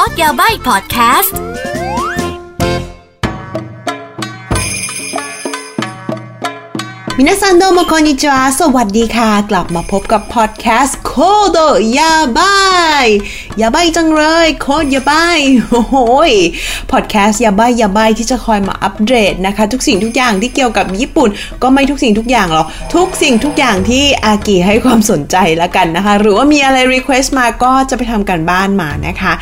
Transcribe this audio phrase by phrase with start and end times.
[0.00, 1.53] อร์สยาใบพอดแคสต์
[7.18, 11.12] みなさんどうもこんにちは สวัสดีค่ะ กลับมาพบกับพอดแคสต์โค
[11.52, 11.58] โด
[11.98, 12.56] やばい
[13.04, 13.06] や
[13.60, 15.38] ばい จังเลย โคดยาบาย
[15.70, 15.96] โอ้โห
[16.92, 21.28] พอดแคสต์ やばいやばい ที่จะคอยมาอัปเดตนะคะ ทุกสิ่งทุกอย่างที่เกี่ยวกับญี่ปุ่น
[21.62, 29.32] ก็ไม่ทุกสิ่งทุกอย่างหรอกทุกสิ่งทุกอย่างที่อากิให้ความสนใจแล้วกันนะคะ หรือว่ามีอะไร request มาก็จะไปทำการบ้านมานะคะ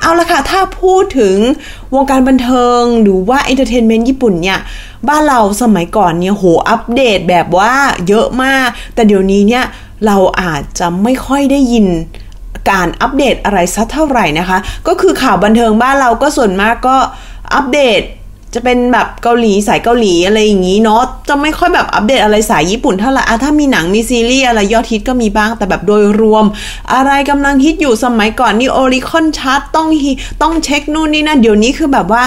[0.00, 1.36] เอาละค่ะถ้าพูดถึง
[1.94, 4.58] วงการบันเทิงหรือว่า entertainment ญี่ปุ่นเนี่ย
[5.08, 7.72] บ้านเราสมัยก่อนเนี่ยโหอัปเดตแบบว่า
[8.08, 9.64] เยอะมาก แต่เดี๋ยวนี้เนี่ย
[10.06, 11.86] เราอาจจะไม่ค่อยได้ยิน
[12.70, 14.58] การอัปเดตอะไรสักเท่าไหร่นะคะ
[14.88, 16.96] ก็คือข่าวบันเทิงบ้านเราก็ส่วนมากก็
[17.54, 18.00] อัปเดต
[18.54, 26.44] จะเป็นแบบเกาหลีสายเกาหลีอะไรอย่างนี้เนาะจะไม่ค่อยแบบอัปเดตอะไรสายญี่ปุ่นเท่าไหร่อะถ้ามีหนังมีซีรีส์อะไรยอดฮิตก็มีบ้างแต่แบบโดยรวม
[26.94, 29.88] อะไรกำลังฮิตอยู่สมัยก่อนนี่ Oricon chart ต้อง
[30.42, 32.22] ต้องเช็คนู่นนี่นั่นเดี๋ยวนี้คือแบบว่า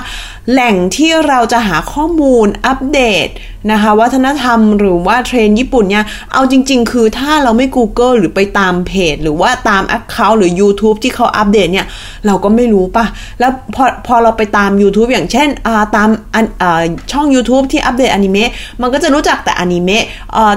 [0.51, 3.27] แหล่งที่เราจะหาข้อมูลอัปเดต
[3.71, 11.88] นะคะ วัฒนธรรมหรือว่าเทรนด์ญี่ปุ่นเนี่ยเอาจริง ๆ คือถ้าเราไม่ Google หรือไปตามเพจ หรือว่าตาม account หรือ YouTube ที่เขาอัปเดตเนี่ย
[12.25, 13.05] เราก็ไม่รู้ป่ะ
[13.39, 15.47] แล้วพอพอเราไปตาม YouTube อย่างเช่น
[15.95, 16.09] ตาม
[17.11, 18.50] ช่อง YouTube ที่อัปเดตอนิเมะ
[18.81, 20.03] มันก็จะรู้จักแต่อนิเมะ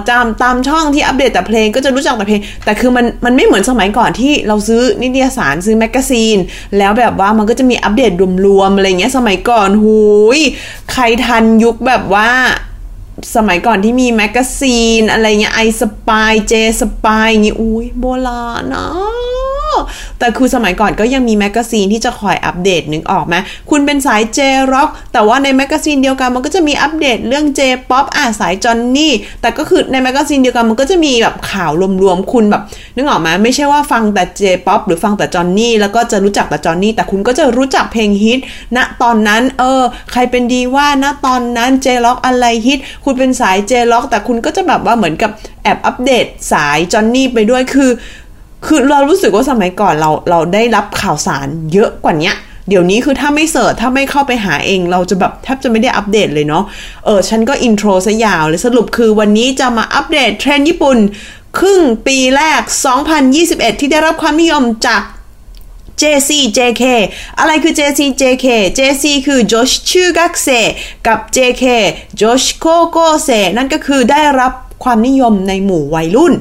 [0.08, 6.36] ตามตามช่องที่อัปเดตแต่เพลงก็จะรู้จักแต่เพลง แต่คือมันมันไม่เหมือนสมัยก่อนที่เราซื้อนิตยสารซื้อ magazine
[6.78, 8.12] แล้วแบบว่ามันก็จะมีอัปเดต
[8.46, 9.98] รวมๆอะไรเงี้ยสมัยก่อนหู
[10.38, 10.40] ย
[10.92, 12.30] ใครทันยุคแบบว่า
[13.36, 18.86] สมัยก่อนที่มี magazine อะไรเงี้ย I-Spy J-Spy อย่างงี้อุ้ยโบราณนะ
[20.18, 23.34] แต่คือสมัยก่อนก็ยังมี magazine ที่จะคอยอัปเดตนึกออกไหม
[23.70, 31.70] คุณเป็นสาย J-rock แต่ว่าใน magazine เดียวกันมันก็จะมีอัปเดตเรื่อง J-pop อะสายจอนนี่แต่ก็คือใน magazine เดียวกันมันก็จะมีแบบข่าว
[32.02, 32.62] รวมๆคุณแบบ
[32.96, 38.38] นึกออกไหมไม่ใช่ว่าฟังแต่ J-pop หรือฟังแต่จอนนี่แล้วก็จะรู้จักแต่จอนนี่แต่คุณก็จะรู้จักเพลงฮิต
[38.76, 39.82] ณตอนนั้นเออ
[40.12, 45.30] ใครเป็นดีว่าณตอนนั้น J-rock อะไรฮิตคุณเป็นสาย J-rock แต่คุณก็จะแบบว่าเหมือนกับ
[45.62, 47.90] แอบอัปเดตสายจอนนี่ไปด้วยคือ
[48.64, 52.32] คือเรารู้สึกว่าสมัยก่อนเราเราได้รับข่าวสารเยอะกว่านี้
[52.68, 56.64] เดี๋ยวนี้คือถ้าไม่ search ถ้าไม่เข้าไปหาเอง เราจะแบบแทบจะไม่ได้อัปเดตเลยเนาะ
[57.04, 60.98] เออฉันก็ intro ซะยาวเลยสรุปคือวันนี้จะมาอัปเดตเทรนด์ญี่ปุ่น
[61.58, 62.62] ครึ่งปีแรก
[63.22, 65.02] 2021 ที่ได้รับความนิยมจาก
[66.02, 66.84] JC JK
[67.38, 68.46] อะไรคือ JC JK
[68.78, 70.48] JC คือ Josh ชื่อกักเซ
[71.06, 71.64] กับ JK
[72.20, 74.52] Josh โ o โกเซนั่นก็คือได้รับ
[74.84, 76.32] ความนิยมในหมู่วัยรุ่น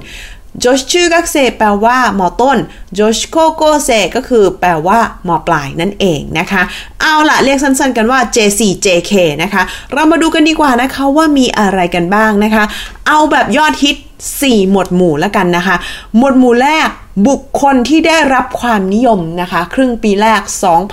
[0.64, 2.58] จชชื่อกักเซแปลว่ามอต้น
[2.98, 6.62] จชโคโกเซก็คือแปลว่ามอปลายนั่นเองนะคะ
[7.02, 12.64] เอาละเรียกสั้นๆกันว่า J4JK นะคะ เรามาดูกันดีกว่านะคะว่ามีอะไรกันบ้างนะคะ
[13.08, 13.98] เอาแบบยอดฮิต
[14.34, 15.76] 4 หมวดหมู่แล้วกันนะคะ
[16.18, 16.90] หมวดหมู่แรก
[17.28, 20.42] บุคคลที่ได้รับความนิยมนะคะ ครึ่งปีแรก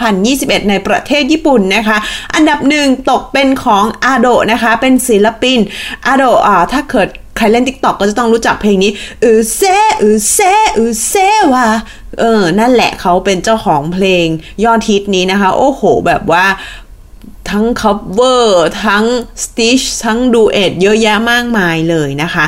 [0.08, 1.96] 2021 ในประเทศญี่ปุ่นนะคะ
[2.34, 5.58] อันดับหนึ่งตกเป็นของอาโดนะคะ เป็นศิลปิน
[6.06, 7.08] Ado อ่าถ้าเกิด
[7.42, 8.92] ใครเล่น TikTok ก็จะต้องรู้จักเพลงนี้
[9.24, 9.62] อือเซ
[10.02, 10.38] อือเซ
[10.78, 11.14] อือเซ
[11.54, 11.68] วะ
[12.20, 14.26] เออ นั่นแหละเขาเป็นเจ้าของเพลง
[14.64, 16.46] ยอดฮิตนี้นะคะ โอ้โห แบบว่า
[17.50, 19.04] ทั้ง cover ทั้ง
[19.42, 22.44] stitch ทั้ง duet เยอะแยะมากมายเลยนะคะ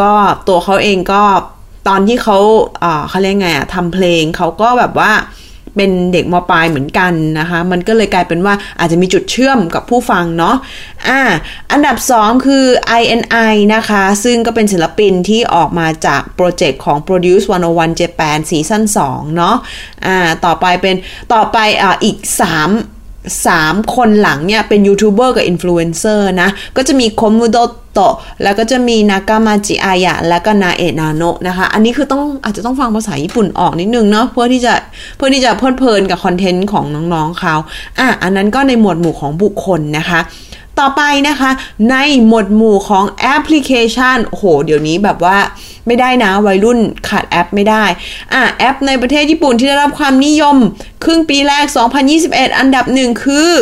[0.00, 0.12] ก็
[0.48, 1.22] ตัวเขาเองก็
[1.88, 2.38] ตอนที่เขา
[3.08, 5.12] เขาเรียกไงอะทำเพลงเขาก็แบบว่า
[5.76, 10.56] เป็นเด็กมปลายเหมือนกันนะคะ มันก็เลยกลายเป็นว่าอาจจะมีจุดเชื่อมกับผู้ฟังเนาะ
[11.08, 11.20] อ่า
[11.72, 12.64] อันดับ 2 คือ
[13.00, 19.56] INI นะคะ ซึ่งก็เป็นศิลปินที่ออกมาจากโปรเจกต์ของ Produce 101 Japan ซีซั่น2เนาะ
[20.06, 20.96] อ่าต่อไปเป็น
[21.32, 22.93] ต่อไปอ่าอีก 3
[23.32, 27.56] 3 คนหลังเนี่ย เป็นยูทูบเบอร์กับอินฟลูเอนเซอร์นะ ก็จะมีคอมูโด
[27.92, 34.74] โตะแล้วก็จะมีนากามาจิอายะ และก็นาเอะนาโนะนะคะ อันนี้คือต้องอาจจะต้องฟังภาษาญี่ปุ่นออกนิดนึงเนาะเพื่อที่จะ
[35.16, 36.84] เพื่อที่จะเพลิดเพลินกับคอนเทนต์ของ
[37.14, 37.54] น้องๆเขา
[37.98, 40.20] อะอันนั้นก็ในหมวดหมู่ของบุคคลนะคะ
[40.80, 41.50] ต่อไปนะคะ
[41.90, 41.96] ใน
[42.26, 45.38] หมวดหมู่ของแอปพลิเคชันโอ้โห เดี๋ยวนี้แบบว่า
[45.86, 47.84] ไม่ได้นะ วัยรุ่นขาดแอปไม่ได้
[48.32, 50.56] อะแอปในประเทศญี่ปุ่นที่ได้รับความนิยม
[51.04, 51.64] ครึ่งปีแรก
[52.12, 53.52] 2021 อันดับหนึ่งคือ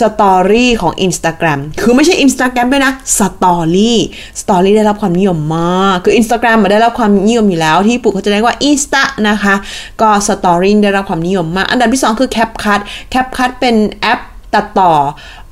[0.00, 9.54] story ของ Instagram คือไม่ใช่ Instagram ด้วยนะ story story ได้รับความนิยมมาก คือ Instagram มาได้รับความนิยมอยู่แล้ว ที่ญี่ปุ่นเขาจะเรียกว่า Insta นะคะ
[10.00, 12.80] ก็ story ได้รับความนิยมมาก อันดับที่ 2 คือ CapCut
[13.12, 14.20] CapCut เป็นแอป
[14.54, 14.92] ตัดต่อ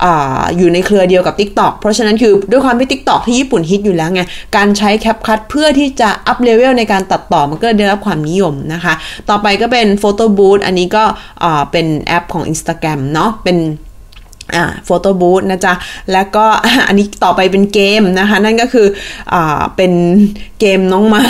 [0.05, 4.23] อยู่ในเครือเดียวกับ TikTok เพราะฉะนั้นคือด้วยความที่ TikTok ที่ญี่ปุ่นฮิตอยู่แล้วไง
[4.57, 8.95] การใช้ CapCut เพื่อที่จะ up level ในการตัดต่อมันก็ได้รับความนิยมนะคะ
[9.31, 11.05] ต่อไปก็เป็น Photo Booth อันนี้ก็
[11.73, 13.59] เป็นแอปของ Instagram เนาะเป็น
[14.55, 15.75] อ่า photo booth นะจ๊ะ
[16.13, 16.45] แล้วก็
[16.89, 18.87] อันนี้ต่อไปเป็นเกมนะคะ นั่นก็คือ
[19.33, 19.93] อ่าเป็น
[20.61, 21.23] เกมน้องมา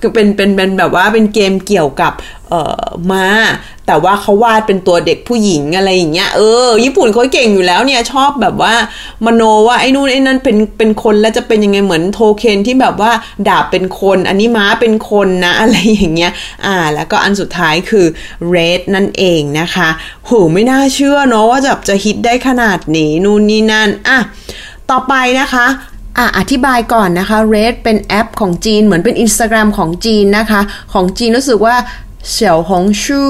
[0.00, 2.12] คือเป็นเป็นเป็นแบบว่าเป็นเกมเกี่ยวกับ
[2.52, 3.26] เอ่อมา
[3.86, 8.74] แต่ว่าเขาวาดเป็นตัวเด็กผู้หญิงอะไรอย่างเงี้ยเออญี่ปุ่นเขาเก่งอยู่แล้วเนี่ยชอบแบบว่า
[9.24, 13.12] มโนว่าไอ้นู่นไอ้นั่นเป็นเป็นคนแล้วจะเป็นยังไงเหมือนโทเค็นที่แบบว่า
[13.48, 16.32] ดาบเป็นคน อันนี้ม้าเป็นคนนะอะไรอย่างเงี้ย
[16.66, 18.06] อ่า แล้วก็อันสุดท้ายคือ
[18.54, 19.88] red นั่นเองนะคะ
[20.26, 24.18] โหไม่น่าเชื่อเนาะว่าจะจะฮิตได้ขนาดนี้นู่นนี่นั่นอะ
[24.90, 25.66] ต่อไปนะคะ
[26.18, 30.60] อะอธิบายก่อนนะคะ Red เป็นแอปของจีนเหมือนเป็น Instagram ของจีนนะคะ
[30.92, 31.76] ของจีนรู้สึกว่า
[32.28, 33.20] เฉียวหงชู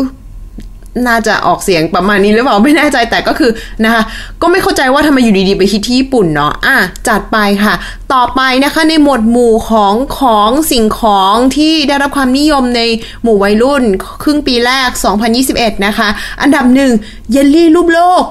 [1.07, 3.51] น่าจะออกเสียงประมาณนี้หรือเปล่าไม่แน่ใจแต่ก็คือ
[3.85, 4.03] นะคะ
[4.43, 6.77] ก็ไม่เข้าใจว่าทำไมอยู่ดีๆไปฮิตที่ญี่ปุ่นเนาะอะ
[7.09, 7.75] จัดไปค่ะ
[8.15, 12.83] ต่อไปนะคะในหมวดหมู่ของของสิ่งของที่ได้รับความนิยมใน
[13.23, 13.85] หมู่วัยรุ่น
[14.23, 14.91] ครึ่งปีแรก
[15.39, 16.09] 2021 นะคะ
[16.43, 16.93] อันดับหนึ่ง
[17.31, 18.25] เยลลี่รูปโลก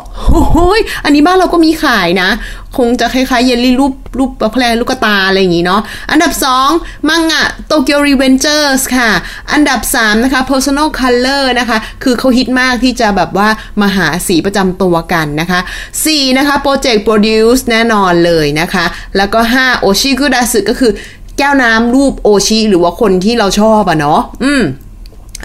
[0.54, 2.30] โอ้ยอันนี้บ้านเราก็มีขายนะ
[2.78, 5.81] คงจะคล้ายๆเยลลี่รูปรูปแบบลูกตา อะไรอย่างงี้เนาะ
[6.12, 6.31] อันดับ
[6.69, 9.12] 2 มังงะ Tokyo Revengers ค่ะ
[9.54, 13.50] อันดับ 3 นะคะ personal color นะคะ คือเขาฮิตมากที่จะแบบว่า
[13.81, 15.60] มาหาสีประจำตัวกันนะคะ
[16.00, 18.86] 4 นะคะ project produce แน่นอนเลยนะคะ
[19.18, 20.91] แล้วก็ 5 推しグラスก็คือ
[21.38, 24.63] แก้วน้ำรูป推し หรือว่าคนที่เราชอบอะเนาะอืม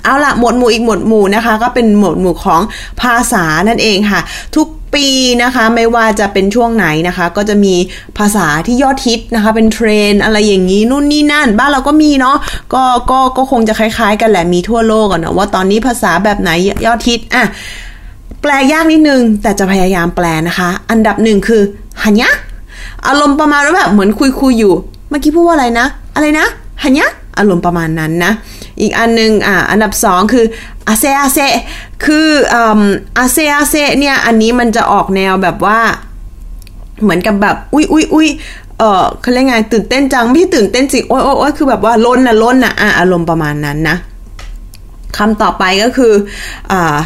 [0.05, 2.62] เอาละหมวดหมู่อีกหมวดหมู่นะคะ ก็เป็นหมวดหมู่ของ
[3.00, 4.20] ภาษานั่นเองค่ะ
[4.56, 5.06] ทุกปี
[5.43, 7.75] นะคะไม่ว่าจะเป็นช่วงไหนนะคะ ก็จะมี
[8.19, 12.37] ภาษาที่ยอดฮิตนะคะ เป็นเทรนอะไรอย่างนี้นู่นนี่นั่น บ้านเราก็มีเนาะ
[12.75, 16.50] ก็ก็ก็คงจะคล้าย ๆ กันแหละมีทั่วโลกอะเนาะว่าตอนนี้ภาษาแบบไหน
[16.87, 17.44] ยอดฮิตอะ
[18.43, 21.62] แปลยากนิดนึง แต่จะพยายามแปลนะคะ อันดับหนึ่งคือ
[22.02, 22.31] หันยะ
[23.08, 24.75] อารมณ์ประมาณว่าแบบเหมือนคุยคุยอยู่
[25.11, 26.47] เมื่อกี้พูดว่าอะไรนะ อะไรนะ
[26.82, 27.08] หันยะ
[27.38, 28.32] อารมณ์ประมาณนั้นนะ
[28.81, 30.44] อีกอันนึงอ่าอันดับสองคือ
[30.88, 31.38] อาเซอาเซ
[32.05, 35.79] คืออาเซอาเซเนี่ยอันนี้มันจะออกแนวแบบว่า
[37.03, 38.29] เหมือนกับแบบอุ้ยอุ้ยอุ้ย
[38.79, 43.97] เออเขาเรียกไงตื่นเต้นจัง ไม่ใช่ตื่นเต้นสิโอ้ยโอ้ยคือแบบว่าล้นนะล้นนะอะอารมณ์ประมาณนั้นนะ
[45.17, 46.12] คำต่อไปก็คือ
[46.73, 46.97] อ่า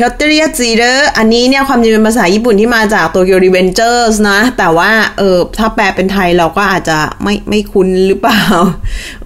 [0.00, 8.42] ฮลเตอรียจีเดอร์อันนี้เนี่ยความจริงเป็นภาษาญี่ปุ่นที่มาจากโตเกียวรีเวนเจอร์สนะ แต่ว่าเออถ้าแปลเป็นไทยเราก็อาจจะไม่ไม่คุ้นหรือเปล่า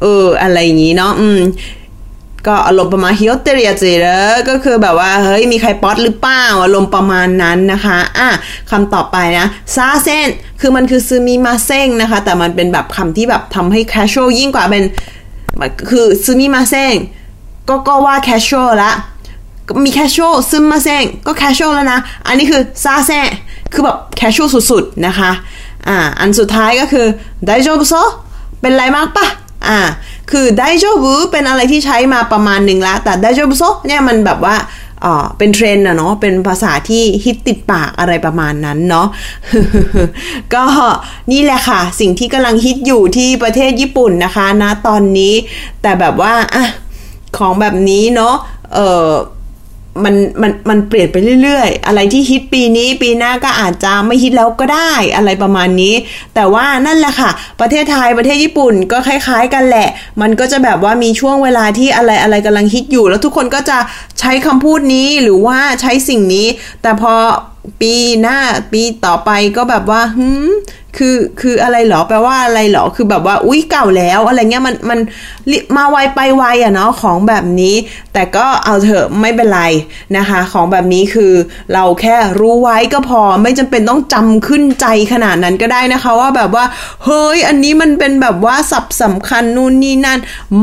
[0.01, 1.41] เออ อะไรอย่างนี้เนาะอืม
[2.47, 4.17] ก็อารมณ์ประมาณฮิโอเตเรียจีเดอ
[4.49, 8.29] ก็คือแบบว่า เฮ้ย มีใครป๊อตหรือเปล่าอารมณ์ประมาณนั้นนะคะ อะ
[8.71, 10.29] คำต่อไปนะซาเซน
[10.61, 14.85] คือมันคือซึมิมาเซ็งนะคะ แต่มันเป็นแบบคำที่แบบทำให้ casual ยิ่งกว่าเป็น
[15.91, 16.95] คือซึมิมาเซ็ง
[17.69, 18.93] ก็ก็ว่า casual ละ
[19.85, 23.11] มี casual ซึมมาเซงก็ casual แล้วนะ อันนี้คือซาเซ
[23.73, 25.31] คือแบบ casual สุดๆ นะคะ
[25.89, 27.07] อ่า อันสุดท้ายก็คือ
[27.47, 27.95] ไดโจบุโซ
[28.61, 29.27] เป็นไรมากปะ
[29.69, 29.81] อ่า
[30.31, 34.57] คือไดโจบุเป็นอะไรที่ใช้มาประมาณหนึ่งละ แต่ไดโจบุโซเนี่ยมันแบบว่า
[35.05, 39.07] อ่าเป็นเทรนด์นะเนาะ เป็นภาษาที่ฮิตติดปากอะไรประมาณนั้นเนาะ
[40.55, 40.65] ก็
[41.33, 45.35] นี่แหละค่ะ สิ่งที่กำลังฮิตอยู่ที่ประเทศญี่ปุ่นนะคะนะตอนนี้
[45.83, 46.65] แต่แบบว่าอะ
[47.39, 48.35] ของแบบนี้เนาะ
[48.75, 49.11] เออ
[50.05, 55.95] มันมันมันเปลี่ยนไปเรื่อยๆ อะไรที่ฮิตปีนี้ปีหน้าก็อาจจะไม่ฮิตแล้วก็ได้อะไรประมาณนี้
[56.35, 59.89] แต่ว่านั่นแหละค่ะ ประเทศไทยประเทศญี่ปุ่นก็คล้าย ๆ กันแหละ
[60.21, 63.79] มันก็จะแบบว่ามีช่วงเวลาที่อะไรอะไรกำลังฮิตอยู่ แล้วทุกคนก็จะ
[64.21, 66.47] ใช้คำพูดนี้หรือว่าใช้สิ่งนี้
[66.83, 67.13] แต่พอ
[67.81, 68.39] ปีหน้า
[68.73, 70.49] ปีต่อไปก็แบบว่าหืม
[71.01, 75.01] คือคืออะไรหรอแปลว่าอะไรหรอคือแบบว่า อุ้ยเก่าแล้วอะไรเงี้ยมันมัน
[75.77, 77.75] มาไวไปไวอะเนาะของแบบนี้
[78.13, 79.63] แต่ก็เอาเถอะไม่เป็นไร
[80.17, 81.33] นะคะ ของแบบนี้คือ
[81.73, 86.65] เราแค่รู้ไว้ก็พอไม่จำเป็นต้องจำขึ้นใจขนาดนั้นก็ได้นะคะว่าแบบว่า
[87.05, 90.19] เฮ้ยอันนี้มันเป็นแบบว่าสับสำคัญนู่นนี่นั่น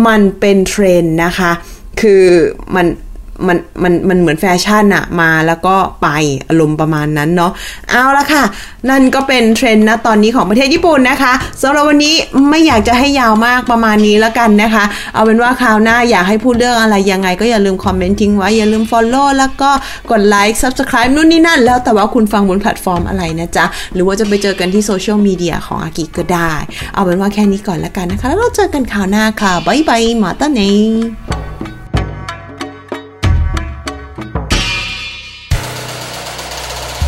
[0.08, 1.52] มันเป็นเทรนนะคะ
[2.02, 2.24] คือ
[2.76, 2.86] มัน
[3.48, 6.08] มันมันมันเหมือนแฟชั่นอะมาแล้วก็ไป
[6.48, 7.52] อารมณ์ประมาณนั้นเนาะ
[7.90, 8.44] เอาละค่ะ
[8.90, 12.16] นั่นก็เป็นเทรนด์นะตอนนี้ของประเทศญี่ปุ่นนะคะสำหรับวันนี้
[12.50, 14.84] ไม่อยากจะให้ยาวมากประมาณนี้แล้วกันนะคะ
[15.14, 19.70] เอาเป็นว่าคราวหน้าอยากให้พูดเรื่องอะไรยังไง ก็อย่าลืมคอมเมนต์ทิ้งไว้อย่าลืม Follow แล้วก็
[20.12, 26.54] กดไลค์ Subscribe นู่นนี่นั่น แล้วแต่ว่าคุณฟังบนแพลตฟอร์มอะไรนะจ๊ะ หรือว่าจะไปเจอกันที่โซเชียลมีเดียของอากิก็ได้
[26.94, 30.62] เอาเป็นว่าแค่นี้ก่อนแล้วกันนะคะ แล้วเราเจอกันคราวหน้าค่ะบ๊ายบายまたね